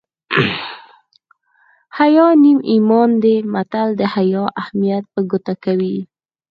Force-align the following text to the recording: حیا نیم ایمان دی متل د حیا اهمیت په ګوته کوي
حیا 1.97 2.27
نیم 2.41 2.59
ایمان 2.71 3.09
دی 3.23 3.35
متل 3.53 3.89
د 3.99 4.01
حیا 4.13 4.43
اهمیت 4.61 5.03
په 5.13 5.19
ګوته 5.29 5.53
کوي 5.63 5.97